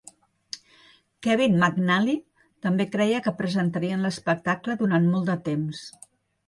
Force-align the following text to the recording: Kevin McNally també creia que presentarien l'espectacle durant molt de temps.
Kevin 1.27 1.59
McNally 1.63 2.17
també 2.67 2.89
creia 2.97 3.23
que 3.29 3.35
presentarien 3.43 4.07
l'espectacle 4.09 4.81
durant 4.85 5.09
molt 5.15 5.33
de 5.35 5.39
temps. 5.53 5.89